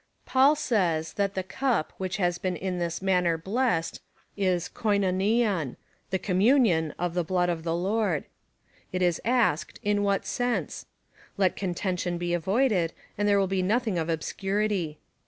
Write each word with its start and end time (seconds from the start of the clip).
Paul 0.25 0.55
says, 0.55 1.13
that 1.13 1.35
the 1.35 1.43
cup 1.43 1.93
which 1.99 2.17
has 2.17 2.39
been 2.39 2.55
in 2.55 2.79
this 2.79 3.03
manner 3.03 3.37
6Ze5sec2 3.37 3.99
is 4.35 4.67
KOLvwvLav— 4.69 5.75
the 6.09 6.17
communion 6.17 6.91
of 6.97 7.13
the 7.13 7.23
blood 7.23 7.49
of 7.49 7.61
the 7.61 7.75
Lord, 7.75 8.25
It 8.91 9.03
is 9.03 9.21
asked, 9.23 9.79
in 9.83 10.01
what 10.01 10.25
sense? 10.25 10.87
Let 11.37 11.55
contention 11.55 12.17
be 12.17 12.33
avoided, 12.33 12.93
and 13.15 13.27
there 13.27 13.37
will 13.37 13.45
be 13.45 13.61
nothing 13.61 13.99
of 13.99 14.09
obscurity. 14.09 14.97